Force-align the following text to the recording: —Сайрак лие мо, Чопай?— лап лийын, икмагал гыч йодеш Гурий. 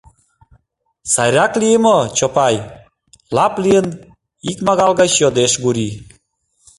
—Сайрак 1.13 1.53
лие 1.61 1.77
мо, 1.85 1.97
Чопай?— 2.17 2.55
лап 3.35 3.53
лийын, 3.63 3.87
икмагал 4.49 4.91
гыч 5.01 5.11
йодеш 5.21 5.53
Гурий. 5.63 5.93